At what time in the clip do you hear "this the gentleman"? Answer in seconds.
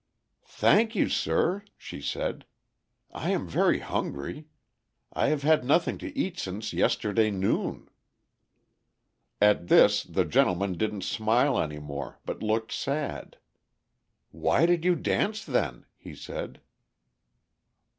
9.67-10.73